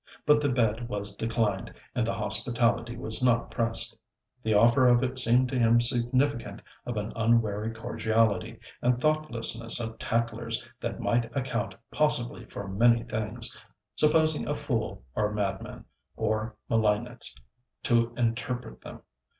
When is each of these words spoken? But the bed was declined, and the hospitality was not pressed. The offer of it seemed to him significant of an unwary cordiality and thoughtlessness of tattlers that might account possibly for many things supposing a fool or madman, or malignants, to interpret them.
But 0.25 0.41
the 0.41 0.49
bed 0.51 0.89
was 0.89 1.15
declined, 1.15 1.75
and 1.93 2.07
the 2.07 2.15
hospitality 2.15 2.97
was 2.97 3.21
not 3.23 3.51
pressed. 3.51 3.95
The 4.41 4.55
offer 4.55 4.87
of 4.87 5.03
it 5.03 5.19
seemed 5.19 5.49
to 5.49 5.59
him 5.59 5.79
significant 5.79 6.63
of 6.87 6.97
an 6.97 7.13
unwary 7.15 7.71
cordiality 7.71 8.57
and 8.81 8.99
thoughtlessness 8.99 9.79
of 9.79 9.99
tattlers 9.99 10.65
that 10.79 10.99
might 10.99 11.25
account 11.37 11.75
possibly 11.91 12.45
for 12.45 12.67
many 12.67 13.03
things 13.03 13.61
supposing 13.95 14.47
a 14.47 14.55
fool 14.55 15.03
or 15.15 15.31
madman, 15.31 15.85
or 16.15 16.55
malignants, 16.67 17.35
to 17.83 18.11
interpret 18.17 18.81
them. 18.81 19.01